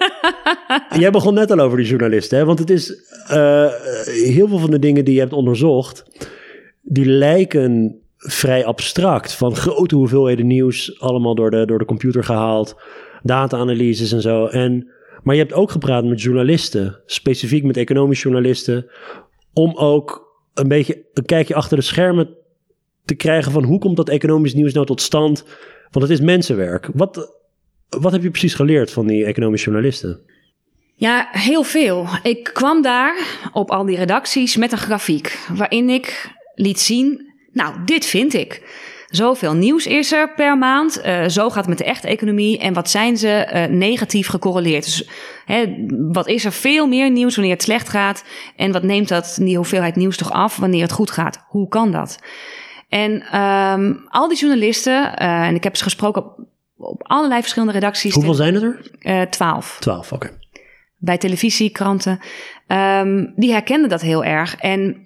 [0.98, 2.44] jij begon net al over die journalisten, hè?
[2.44, 2.90] Want het is
[3.30, 3.66] uh,
[4.04, 6.04] heel veel van de dingen die je hebt onderzocht
[6.88, 9.32] die lijken vrij abstract.
[9.32, 12.76] Van grote hoeveelheden nieuws, allemaal door de, door de computer gehaald.
[13.22, 14.46] Data-analyses en zo.
[14.46, 14.88] En,
[15.22, 18.86] maar je hebt ook gepraat met journalisten, specifiek met economische journalisten,
[19.52, 22.28] om ook een beetje een kijkje achter de schermen
[23.04, 25.44] te krijgen van hoe komt dat economisch nieuws nou tot stand?
[25.90, 26.88] Want het is mensenwerk.
[26.94, 27.36] Wat,
[27.88, 30.20] wat heb je precies geleerd van die economische journalisten?
[30.94, 32.06] Ja, heel veel.
[32.22, 37.74] Ik kwam daar op al die redacties met een grafiek waarin ik liet zien, nou,
[37.84, 38.62] dit vind ik.
[39.06, 41.00] Zoveel nieuws is er per maand.
[41.04, 42.58] Uh, zo gaat het met de echte economie.
[42.58, 44.84] En wat zijn ze uh, negatief gecorreleerd?
[44.84, 45.08] Dus
[45.44, 48.24] hè, wat is er veel meer nieuws wanneer het slecht gaat?
[48.56, 51.44] En wat neemt dat die hoeveelheid nieuws toch af wanneer het goed gaat?
[51.48, 52.18] Hoe kan dat?
[52.88, 56.38] En um, al die journalisten, uh, en ik heb ze gesproken op,
[56.76, 58.14] op allerlei verschillende redacties.
[58.14, 58.62] Hoeveel zijn het
[59.00, 59.30] er?
[59.30, 59.76] twaalf.
[59.80, 60.30] Twaalf, oké.
[60.96, 62.20] Bij televisie, kranten.
[62.66, 64.56] Um, die herkenden dat heel erg.
[64.56, 65.05] En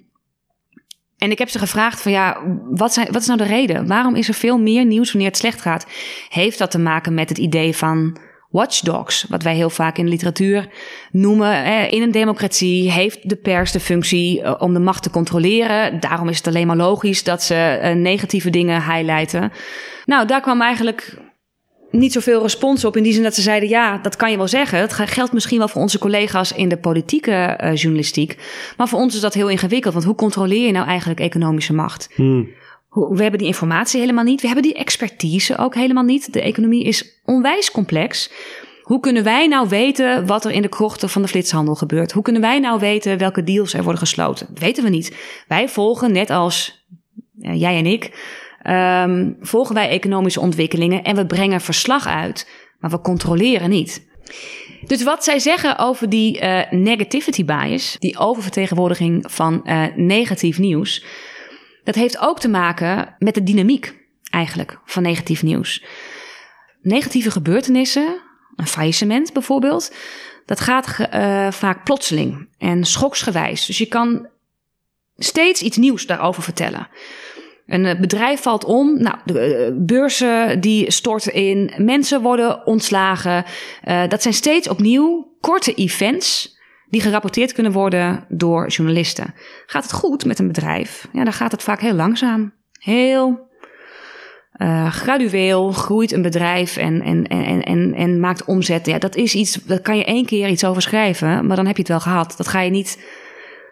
[1.20, 3.86] en ik heb ze gevraagd van ja, wat, zijn, wat is nou de reden?
[3.86, 5.86] Waarom is er veel meer nieuws wanneer het slecht gaat?
[6.28, 8.16] Heeft dat te maken met het idee van
[8.50, 10.68] watchdogs, wat wij heel vaak in de literatuur
[11.10, 11.90] noemen.
[11.90, 16.00] In een democratie heeft de pers de functie eh, om de macht te controleren.
[16.00, 19.52] Daarom is het alleen maar logisch dat ze eh, negatieve dingen highlighten.
[20.04, 21.18] Nou, daar kwam eigenlijk
[21.90, 22.96] niet zoveel respons op.
[22.96, 24.78] In die zin dat ze zeiden: ja, dat kan je wel zeggen.
[24.78, 28.36] Het geldt misschien wel voor onze collega's in de politieke uh, journalistiek.
[28.76, 29.92] Maar voor ons is dat heel ingewikkeld.
[29.94, 32.10] Want hoe controleer je nou eigenlijk economische macht?
[32.14, 32.48] Hmm.
[32.90, 34.40] We hebben die informatie helemaal niet.
[34.40, 36.32] We hebben die expertise ook helemaal niet.
[36.32, 38.30] De economie is onwijs complex.
[38.82, 42.12] Hoe kunnen wij nou weten wat er in de krochten van de flitshandel gebeurt?
[42.12, 44.46] Hoe kunnen wij nou weten welke deals er worden gesloten?
[44.48, 45.16] Dat weten we niet.
[45.48, 46.84] Wij volgen, net als
[47.40, 48.10] uh, jij en ik,
[48.62, 54.08] um, volgen wij economische ontwikkelingen en we brengen verslag uit, maar we controleren niet.
[54.86, 61.04] Dus wat zij zeggen over die uh, negativity bias, die oververtegenwoordiging van uh, negatief nieuws,
[61.84, 63.98] dat heeft ook te maken met de dynamiek
[64.30, 65.84] eigenlijk van negatief nieuws.
[66.82, 68.20] Negatieve gebeurtenissen,
[68.56, 69.94] een faillissement bijvoorbeeld,
[70.46, 73.66] dat gaat uh, vaak plotseling en schoksgewijs.
[73.66, 74.28] Dus je kan
[75.16, 76.88] steeds iets nieuws daarover vertellen.
[77.70, 79.02] Een eh, bedrijf valt om.
[79.02, 81.72] Nou, de eh, beurzen die storten in.
[81.76, 83.44] Mensen worden ontslagen.
[83.84, 89.34] Uh, dat zijn steeds opnieuw korte events die gerapporteerd kunnen worden door journalisten.
[89.66, 91.08] Gaat het goed met een bedrijf?
[91.12, 92.52] Ja, dan gaat het vaak heel langzaam.
[92.72, 93.48] Heel
[94.56, 98.86] uh, gradueel groeit een bedrijf en, en, en, en, en maakt omzet.
[98.86, 101.74] Ja, dat is iets, daar kan je één keer iets over schrijven, maar dan heb
[101.74, 102.34] je het wel gehad.
[102.36, 103.04] Dat ga je niet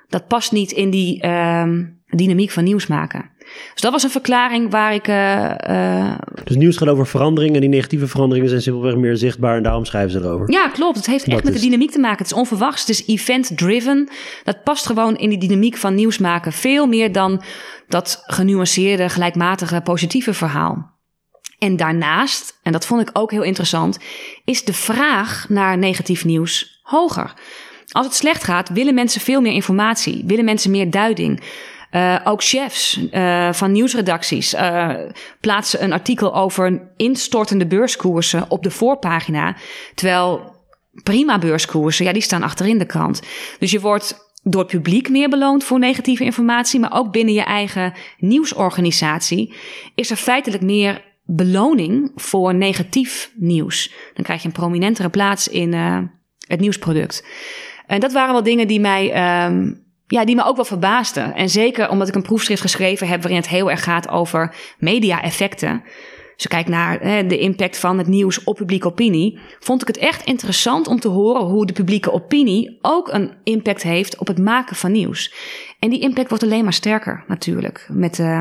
[0.08, 3.30] Dat past niet in die ehm, dynamiek van nieuws maken.
[3.72, 5.08] Dus dat was een verklaring waar ik.
[5.08, 9.56] Uh, uh, dus nieuws gaat over veranderingen en die negatieve veranderingen zijn simpelweg meer zichtbaar
[9.56, 10.50] en daarom schrijven ze erover.
[10.50, 10.96] Ja, klopt.
[10.96, 12.18] Het heeft echt met de dynamiek te maken.
[12.18, 14.08] Het is onverwachts, het is event-driven.
[14.44, 16.52] Dat past gewoon in die dynamiek van nieuws maken.
[16.52, 17.42] Veel meer dan
[17.88, 20.96] dat genuanceerde, gelijkmatige, positieve verhaal.
[21.58, 23.98] En daarnaast, en dat vond ik ook heel interessant,
[24.44, 27.34] is de vraag naar negatief nieuws hoger.
[27.88, 31.42] Als het slecht gaat, willen mensen veel meer informatie, willen mensen meer duiding.
[31.92, 34.94] Uh, ook chefs uh, van nieuwsredacties uh,
[35.40, 39.56] plaatsen een artikel over instortende beurskoersen op de voorpagina.
[39.94, 40.54] Terwijl
[41.02, 43.22] prima beurskoersen, ja, die staan achterin de krant.
[43.58, 47.44] Dus je wordt door het publiek meer beloond voor negatieve informatie, maar ook binnen je
[47.44, 49.54] eigen nieuwsorganisatie
[49.94, 53.92] is er feitelijk meer beloning voor negatief nieuws.
[54.14, 55.72] Dan krijg je een prominentere plaats in
[56.46, 57.26] het nieuwsproduct.
[57.86, 61.34] En dat waren wel dingen die mij, um, ja, die me ook wel verbaasden.
[61.34, 65.82] En zeker omdat ik een proefschrift geschreven heb waarin het heel erg gaat over media-effecten.
[66.38, 69.86] Als je kijkt naar hè, de impact van het nieuws op publieke opinie, vond ik
[69.86, 74.26] het echt interessant om te horen hoe de publieke opinie ook een impact heeft op
[74.26, 75.34] het maken van nieuws.
[75.78, 78.40] En die impact wordt alleen maar sterker natuurlijk met uh,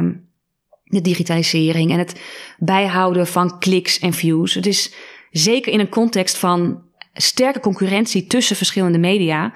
[0.83, 2.21] de digitalisering en het
[2.57, 4.53] bijhouden van kliks en views.
[4.53, 4.93] Het is
[5.31, 6.81] zeker in een context van
[7.13, 9.53] sterke concurrentie tussen verschillende media.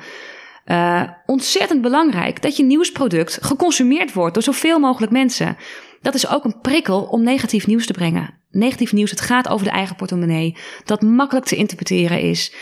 [0.65, 5.58] Uh, ontzettend belangrijk dat je nieuwsproduct geconsumeerd wordt door zoveel mogelijk mensen.
[6.02, 8.39] Dat is ook een prikkel om negatief nieuws te brengen.
[8.52, 12.54] Negatief nieuws, het gaat over de eigen portemonnee, dat makkelijk te interpreteren is.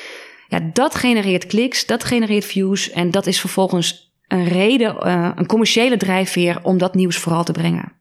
[0.48, 5.46] Ja, dat genereert kliks, dat genereert views en dat is vervolgens een reden, uh, een
[5.46, 7.92] commerciële drijfveer om dat nieuws vooral te brengen.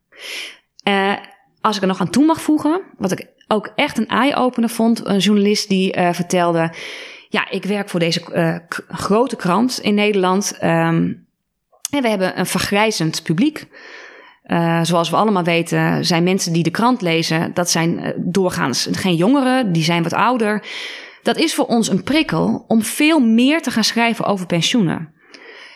[0.89, 1.13] Uh,
[1.61, 5.07] als ik er nog aan toe mag voegen, wat ik ook echt een eye-opener vond.
[5.07, 6.73] Een journalist die vertelde:
[7.29, 8.57] Ja, ik werk voor deze uh,
[8.89, 10.59] grote krant in Nederland.
[10.63, 11.27] Um,
[11.91, 13.67] en we hebben een vergrijzend publiek.
[14.47, 19.15] Uh, zoals we allemaal weten, zijn mensen die de krant lezen, dat zijn doorgaans geen
[19.15, 20.67] jongeren, die zijn wat ouder.
[21.23, 25.13] Dat is voor ons een prikkel om veel meer te gaan schrijven over pensioenen.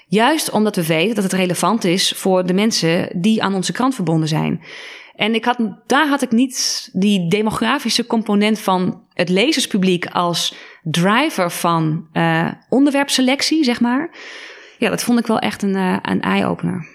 [0.06, 3.94] Juist omdat we weten dat het relevant is voor de mensen die aan onze krant
[3.94, 4.64] verbonden zijn.
[5.14, 11.50] En ik had, daar had ik niet die demografische component van het lezerspubliek als driver
[11.50, 14.10] van uh, onderwerpselectie, zeg maar.
[14.78, 16.86] Ja, dat vond ik wel echt een, uh, een eye-opener.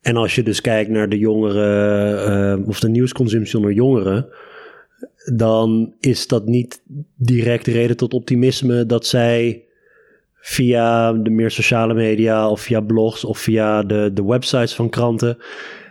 [0.00, 4.26] En als je dus kijkt naar de jongeren, uh, of de nieuwsconsumptie onder jongeren,
[5.34, 6.82] dan is dat niet
[7.16, 9.64] direct reden tot optimisme dat zij
[10.40, 15.38] via de meer sociale media of via blogs of via de, de websites van kranten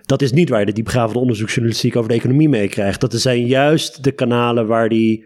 [0.05, 3.01] dat is niet waar je de diepgravende onderzoeksjournalistiek over de economie meekrijgt.
[3.01, 5.25] Dat zijn juist de kanalen waar die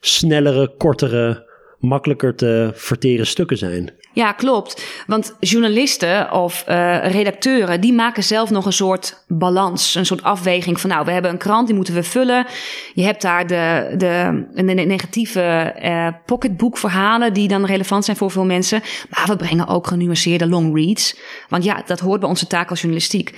[0.00, 1.46] snellere, kortere,
[1.78, 3.92] makkelijker te verteren stukken zijn.
[4.12, 5.02] Ja, klopt.
[5.06, 10.80] Want journalisten of uh, redacteuren, die maken zelf nog een soort balans, een soort afweging
[10.80, 12.46] van, nou, we hebben een krant, die moeten we vullen.
[12.94, 18.44] Je hebt daar de, de, de negatieve uh, pocketboekverhalen die dan relevant zijn voor veel
[18.44, 18.82] mensen.
[19.10, 21.16] Maar we brengen ook genuanceerde long reads.
[21.48, 23.34] Want ja, dat hoort bij onze taak als journalistiek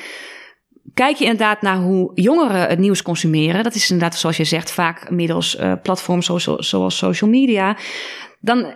[0.94, 4.70] kijk je inderdaad naar hoe jongeren het nieuws consumeren, dat is inderdaad, zoals je zegt,
[4.70, 7.76] vaak middels uh, platforms zoals, zoals social media,
[8.40, 8.74] dan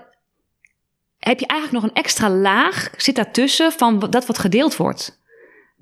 [1.18, 5.22] heb je eigenlijk nog een extra laag, zit daartussen, van dat wat gedeeld wordt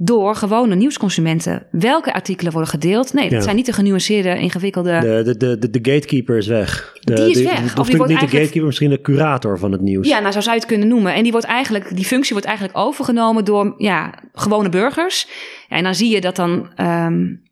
[0.04, 1.66] door gewone nieuwsconsumenten.
[1.70, 3.12] Welke artikelen worden gedeeld?
[3.12, 4.98] Nee, dat zijn niet de genuanceerde, ingewikkelde...
[5.00, 6.96] De, de, de, de gatekeeper is weg.
[7.00, 7.74] De, die is weg.
[7.74, 10.08] De, of die wordt niet de gatekeeper, misschien de curator van het nieuws.
[10.08, 11.14] Ja, nou zo zou je het kunnen noemen.
[11.14, 15.28] En die, wordt eigenlijk, die functie wordt eigenlijk overgenomen door ja, gewone burgers.
[15.68, 16.70] Ja, en dan zie je dat dan...
[16.76, 17.42] Um,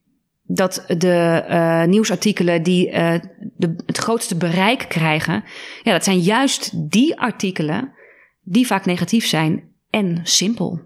[0.53, 3.15] dat de uh, nieuwsartikelen die uh,
[3.57, 5.45] de, het grootste bereik krijgen,
[5.83, 7.93] ja, dat zijn juist die artikelen
[8.43, 10.81] die vaak negatief zijn en simpel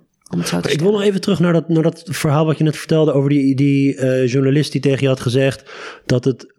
[0.71, 3.31] ik wil nog even terug naar dat, naar dat verhaal wat je net vertelde over
[3.31, 5.71] die, die uh, journalist die tegen je had gezegd
[6.07, 6.55] dat het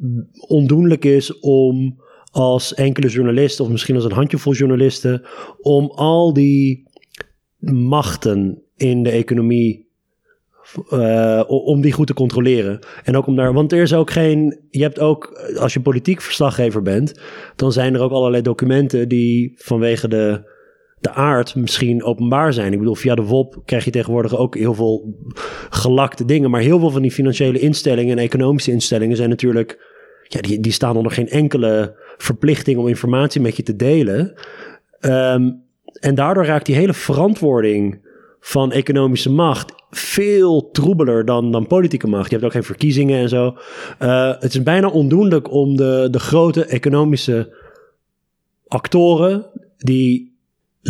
[0.48, 5.26] ondoenlijk is om als enkele journalist of misschien als een handjevol journalisten
[5.62, 6.84] om al die
[7.60, 9.86] machten in de economie
[10.90, 12.80] uh, om die goed te controleren.
[13.04, 15.26] En ook om daar, want er is ook geen, je hebt ook,
[15.60, 17.20] als je politiek verslaggever bent,
[17.56, 20.54] dan zijn er ook allerlei documenten die vanwege de
[21.06, 22.74] de aard misschien openbaar zijn.
[22.74, 25.16] Ik bedoel, via de WOP krijg je tegenwoordig ook heel veel
[25.70, 26.50] gelakte dingen.
[26.50, 29.94] Maar heel veel van die financiële instellingen en economische instellingen zijn natuurlijk.
[30.28, 34.34] Ja, die, die staan onder geen enkele verplichting om informatie met je te delen.
[35.02, 35.64] Um,
[36.00, 38.00] en daardoor raakt die hele verantwoording
[38.40, 42.30] van economische macht veel troebeler dan, dan politieke macht.
[42.30, 43.58] Je hebt ook geen verkiezingen en zo.
[44.02, 47.56] Uh, het is bijna ondoenlijk om de, de grote economische
[48.68, 49.46] actoren
[49.78, 50.35] die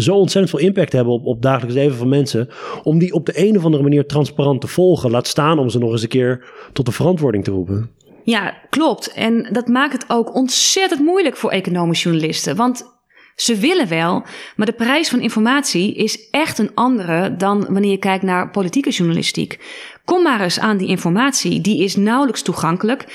[0.01, 2.49] zo ontzettend veel impact hebben op, op dagelijks leven van mensen.
[2.84, 5.12] Om die op de een of andere manier transparant te volgen.
[5.12, 7.89] Laat staan om ze nog eens een keer tot de verantwoording te roepen.
[8.23, 9.13] Ja, klopt.
[9.13, 12.55] En dat maakt het ook ontzettend moeilijk voor economische journalisten.
[12.55, 12.93] Want
[13.36, 14.23] ze willen wel,
[14.55, 18.89] maar de prijs van informatie is echt een andere dan wanneer je kijkt naar politieke
[18.89, 19.60] journalistiek.
[20.05, 23.05] Kom maar eens aan die informatie, die is nauwelijks toegankelijk.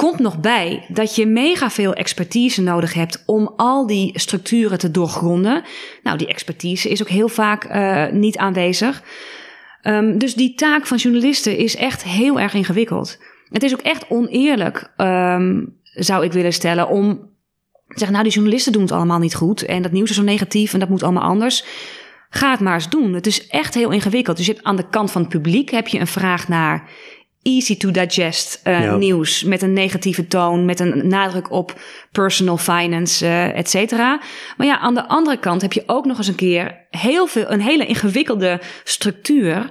[0.00, 4.90] Komt nog bij dat je mega veel expertise nodig hebt om al die structuren te
[4.90, 5.62] doorgronden.
[6.02, 9.02] Nou, die expertise is ook heel vaak uh, niet aanwezig.
[9.82, 13.18] Um, dus die taak van journalisten is echt heel erg ingewikkeld.
[13.48, 17.28] Het is ook echt oneerlijk, um, zou ik willen stellen, om
[17.86, 20.72] zeggen, nou, die journalisten doen het allemaal niet goed en dat nieuws is zo negatief
[20.72, 21.64] en dat moet allemaal anders.
[22.30, 23.12] Ga het maar eens doen.
[23.12, 24.36] Het is echt heel ingewikkeld.
[24.36, 26.88] Dus je hebt aan de kant van het publiek heb je een vraag naar
[27.42, 31.80] easy to digest uh, nieuws met een negatieve toon, met een nadruk op
[32.12, 34.20] personal finance, uh, et cetera.
[34.56, 37.50] Maar ja, aan de andere kant heb je ook nog eens een keer heel veel,
[37.50, 39.70] een hele ingewikkelde structuur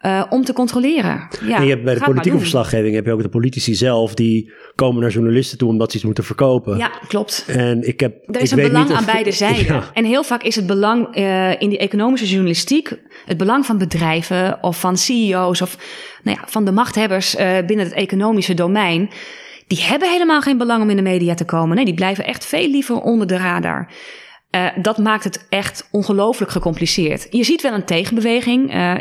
[0.00, 1.28] uh, om te controleren.
[1.46, 4.52] Ja, en je hebt bij de politieke verslaggeving heb je ook de politici zelf die
[4.74, 6.76] komen naar journalisten toe omdat ze iets moeten verkopen.
[6.76, 7.44] Ja, klopt.
[7.46, 8.14] En ik heb.
[8.26, 9.74] Er is ik een weet belang of, aan beide zijden.
[9.74, 9.90] Ja.
[9.92, 12.92] En heel vaak is het belang uh, in die economische journalistiek
[13.24, 15.76] het belang van bedrijven of van CEO's of
[16.22, 19.10] nou ja, van de machthebbers uh, binnen het economische domein.
[19.66, 21.76] Die hebben helemaal geen belang om in de media te komen.
[21.76, 23.88] Nee, die blijven echt veel liever onder de radar.
[24.50, 27.26] Uh, dat maakt het echt ongelooflijk gecompliceerd.
[27.30, 28.94] Je ziet wel een tegenbeweging, uh,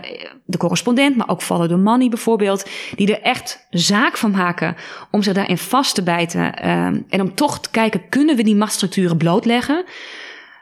[0.45, 4.75] de correspondent, maar ook Follow the Money bijvoorbeeld, die er echt zaak van maken
[5.11, 8.55] om zich daarin vast te bijten uh, en om toch te kijken, kunnen we die
[8.55, 9.85] machtsstructuren blootleggen?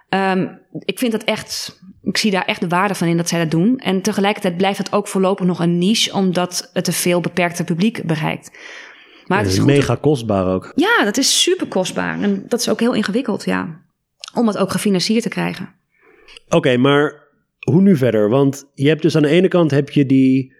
[0.09, 3.39] Um, ik vind dat echt, ik zie daar echt de waarde van in dat zij
[3.39, 3.77] dat doen.
[3.77, 8.03] En tegelijkertijd blijft het ook voorlopig nog een niche, omdat het een veel beperkter publiek
[8.03, 8.57] bereikt.
[9.25, 10.71] Maar het is goed mega kostbaar ook.
[10.75, 12.21] Ja, dat is super kostbaar.
[12.21, 13.83] En dat is ook heel ingewikkeld, ja
[14.35, 15.69] om het ook gefinancierd te krijgen.
[16.49, 17.23] Oké, maar
[17.59, 18.29] hoe nu verder?
[18.29, 20.53] Want je hebt dus aan de ene kant heb je die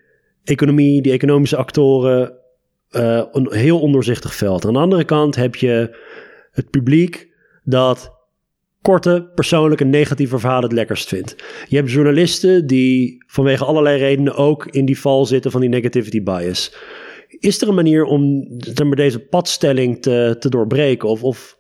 [0.44, 2.34] economie, die economische actoren,
[2.92, 4.66] uh, een heel ondoorzichtig veld.
[4.66, 5.98] Aan de andere kant heb je
[6.52, 7.30] het publiek
[7.64, 8.14] dat
[8.82, 11.36] korte, persoonlijke, negatieve verhalen het lekkerst vindt.
[11.68, 16.24] Je hebt journalisten die vanwege allerlei redenen ook in die val zitten van die negativity
[16.24, 16.76] bias.
[17.28, 18.48] Is er een manier om
[18.96, 21.10] deze padstelling te, te doorbreken?
[21.10, 21.58] Of, of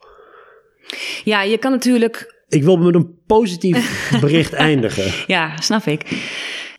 [1.24, 2.34] ja, je kan natuurlijk.
[2.50, 5.14] Ik wil met een positief bericht eindigen.
[5.28, 6.02] Ja, snap ik.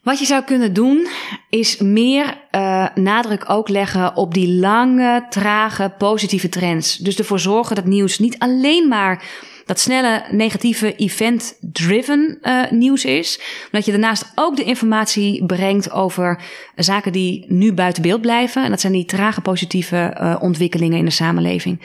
[0.02, 1.06] Wat je zou kunnen doen,
[1.50, 6.96] is meer uh, nadruk ook leggen op die lange, trage, positieve trends.
[6.96, 9.24] Dus ervoor zorgen dat nieuws niet alleen maar
[9.64, 13.38] dat snelle, negatieve, event-driven uh, nieuws is.
[13.38, 16.42] Maar dat je daarnaast ook de informatie brengt over
[16.74, 18.64] zaken die nu buiten beeld blijven.
[18.64, 21.80] En dat zijn die trage, positieve uh, ontwikkelingen in de samenleving.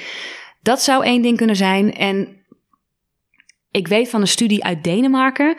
[0.62, 1.94] Dat zou één ding kunnen zijn.
[1.94, 2.28] En
[3.72, 5.56] ik weet van een studie uit Denemarken,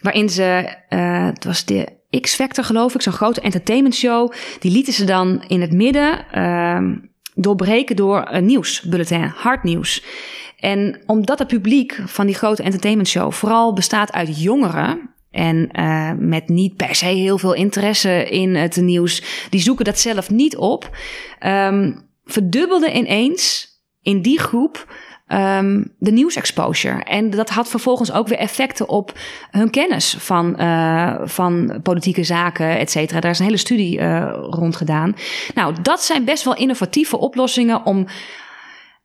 [0.00, 4.32] waarin ze, uh, het was de X-Factor geloof ik, zo'n grote entertainment show.
[4.60, 6.80] Die lieten ze dan in het midden uh,
[7.34, 10.04] doorbreken door een nieuwsbulletin, hard nieuws.
[10.58, 16.12] En omdat het publiek van die grote entertainment show vooral bestaat uit jongeren, en uh,
[16.18, 20.56] met niet per se heel veel interesse in het nieuws, die zoeken dat zelf niet
[20.56, 20.96] op,
[21.46, 23.74] um, verdubbelde ineens
[24.06, 24.94] in die groep
[25.28, 27.02] um, de nieuwsexposure.
[27.02, 29.12] En dat had vervolgens ook weer effecten op
[29.50, 33.20] hun kennis van, uh, van politieke zaken, et cetera.
[33.20, 35.16] Daar is een hele studie uh, rond gedaan.
[35.54, 38.06] Nou, dat zijn best wel innovatieve oplossingen om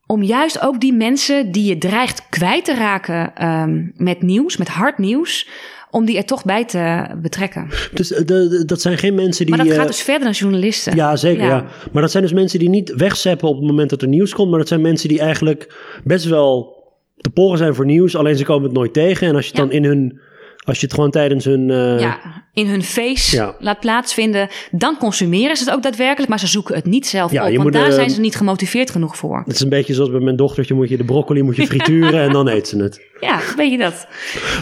[0.05, 4.67] om juist ook die mensen die je dreigt kwijt te raken um, met nieuws, met
[4.67, 5.49] hard nieuws,
[5.91, 7.67] om die er toch bij te betrekken.
[7.93, 9.55] Dus de, de, dat zijn geen mensen die...
[9.55, 10.95] Maar dat gaat dus verder dan journalisten.
[10.95, 11.45] Ja, zeker.
[11.45, 11.65] Ja.
[11.91, 14.49] Maar dat zijn dus mensen die niet wegzeppen op het moment dat er nieuws komt.
[14.49, 16.79] Maar dat zijn mensen die eigenlijk best wel
[17.17, 18.15] te poren zijn voor nieuws.
[18.15, 19.27] Alleen ze komen het nooit tegen.
[19.27, 20.19] En als je het dan in hun
[20.63, 21.69] als je het gewoon tijdens hun...
[21.69, 21.99] Uh...
[21.99, 22.19] Ja,
[22.53, 23.55] in hun face ja.
[23.59, 27.49] laat plaatsvinden, dan consumeren ze het ook daadwerkelijk, maar ze zoeken het niet zelf ja,
[27.49, 29.43] op, want daar zijn ze niet gemotiveerd genoeg voor.
[29.45, 32.21] Het is een beetje zoals bij mijn dochtertje, moet je de broccoli moet je frituren
[32.21, 33.01] en dan eet ze het.
[33.19, 34.07] Ja, weet je dat.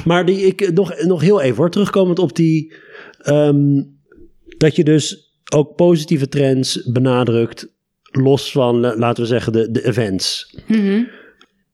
[0.06, 2.74] Maar die, ik, nog, nog heel even hoor, terugkomend op die...
[3.28, 3.98] Um,
[4.58, 7.74] dat je dus ook positieve trends benadrukt,
[8.12, 10.58] los van, laten we zeggen, de, de events.
[10.68, 11.10] Mm -hmm.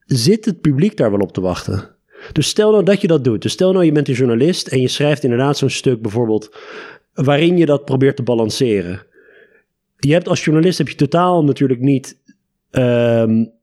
[0.05, 1.94] Zit het publiek daar wel op te wachten?
[2.32, 3.41] Dus stel nou dat je dat doet.
[3.41, 6.55] Dus stel nou je bent een journalist en je schrijft inderdaad zo'n stuk bijvoorbeeld
[7.13, 9.05] waarin je dat probeert te balanceren.
[9.97, 12.17] Je hebt als journalist heb je totaal natuurlijk niet.
[12.71, 13.53] Um,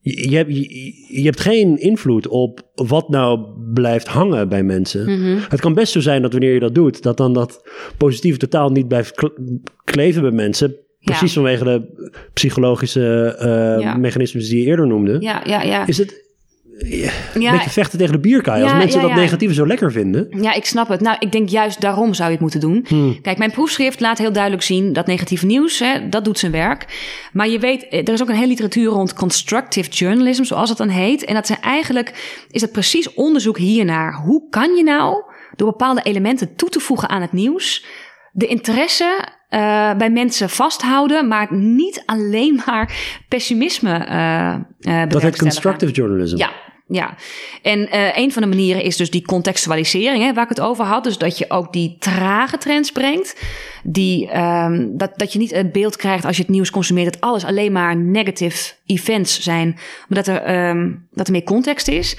[0.00, 3.40] je, je, hebt, je, je, hebt geen invloed op wat nou
[3.74, 5.10] blijft hangen bij mensen.
[5.10, 5.38] Mm -hmm.
[5.48, 8.70] Het kan best zo zijn dat wanneer je dat doet, dat dan dat positieve totaal
[8.70, 9.30] niet blijft
[9.84, 10.76] kleven bij mensen.
[11.00, 11.40] Precies ja.
[11.40, 11.82] vanwege de
[12.32, 13.96] psychologische uh, ja.
[13.96, 15.16] mechanismes die je eerder noemde.
[15.20, 15.86] Ja, ja, ja.
[15.86, 16.24] Is het,
[16.78, 18.62] een beetje vechten tegen de bierkaai.
[18.62, 20.26] Als mensen dat negatieve zo lekker vinden.
[20.40, 21.00] Ja, ik snap het.
[21.00, 22.84] Nou, ik denk juist daarom zou je het moeten doen.
[22.88, 23.20] Hmm.
[23.20, 26.86] Kijk, mijn proefschrift laat heel duidelijk zien dat negatieve nieuws, hè, dat doet zijn werk.
[27.32, 30.88] Maar je weet, er is ook een hele literatuur rond constructive journalism, zoals het dan
[30.88, 31.24] heet.
[31.24, 34.14] En dat zijn eigenlijk, is dat precies onderzoek hiernaar.
[34.14, 35.22] Hoe kan je nou
[35.56, 37.84] door bepaalde elementen toe te voegen aan het nieuws,
[38.32, 42.92] de interesse uh, bij mensen vasthouden, maar niet alleen maar
[43.28, 44.06] pessimisme.
[44.80, 46.36] Uh, dat heet constructive journalism.
[46.36, 46.50] Ja,
[46.86, 47.14] ja,
[47.62, 50.84] en uh, een van de manieren is dus die contextualisering, hè, waar ik het over
[50.84, 51.04] had.
[51.04, 53.42] Dus dat je ook die trage trends brengt.
[53.82, 57.22] Die, um, dat, dat je niet het beeld krijgt als je het nieuws consumeert dat
[57.22, 59.78] alles alleen maar negative events zijn.
[60.08, 62.16] Maar dat er, um, dat er meer context is.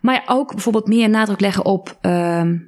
[0.00, 2.67] Maar ook bijvoorbeeld meer nadruk leggen op um,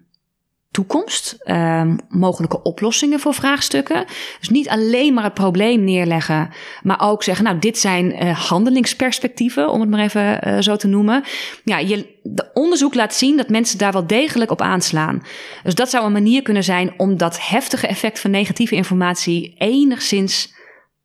[0.71, 4.05] toekomst, um, mogelijke oplossingen voor vraagstukken.
[4.39, 6.51] Dus niet alleen maar het probleem neerleggen,
[6.83, 10.87] maar ook zeggen, nou, dit zijn uh, handelingsperspectieven, om het maar even uh, zo te
[10.87, 11.25] noemen.
[11.65, 15.23] Ja, je, de onderzoek laat zien dat mensen daar wel degelijk op aanslaan.
[15.63, 20.55] Dus dat zou een manier kunnen zijn om dat heftige effect van negatieve informatie enigszins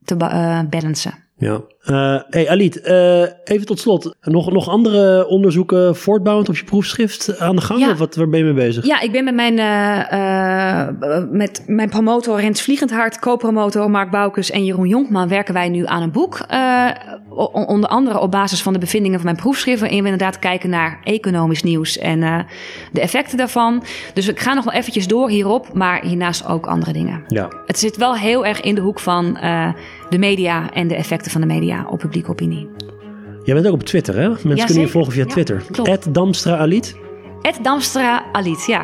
[0.03, 1.23] te uh, balancen.
[1.37, 1.61] Ja.
[1.89, 4.15] Uh, hey Alit, uh, even tot slot.
[4.21, 7.79] Nog, nog andere onderzoeken voortbouwend op je proefschrift aan de gang?
[7.79, 7.91] Ja.
[7.91, 8.85] Of wat, waar ben je mee bezig?
[8.85, 14.65] Ja, ik ben met mijn, uh, met mijn promotor Rens Vliegendhart, co-promotor Mark Boukes en
[14.65, 16.45] Jeroen Jonkman werken wij nu aan een boek.
[17.51, 19.79] onder andere op basis van de bevindingen van mijn proefschrift.
[19.79, 22.19] Waarin we inderdaad kijken naar economisch nieuws en
[22.91, 23.83] de effecten daarvan.
[24.13, 27.23] Dus ik ga nog wel eventjes door hierop, maar hiernaast ook andere dingen.
[27.27, 27.49] Ja.
[27.65, 29.37] Het zit wel heel erg in de hoek van
[30.09, 32.69] de media en de effecten van de media op publieke opinie.
[33.43, 34.27] Jij bent ook op Twitter, hè?
[34.27, 35.63] Mensen kunnen je volgen via Twitter.
[36.09, 36.95] Damstra Alit.
[37.61, 38.83] Damstra Alit, ja.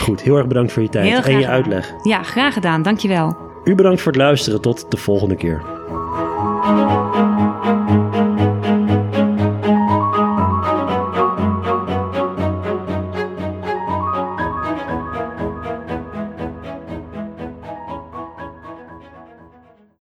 [0.00, 1.92] Goed, heel erg bedankt voor je tijd en je uitleg.
[2.02, 2.82] Ja, graag gedaan.
[2.82, 3.36] Dankjewel.
[3.64, 4.60] U bedankt voor het luisteren.
[4.60, 5.62] Tot de volgende keer.